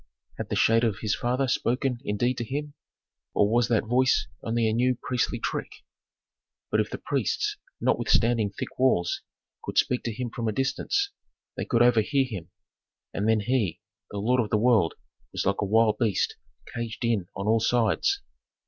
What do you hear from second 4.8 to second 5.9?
priestly trick?"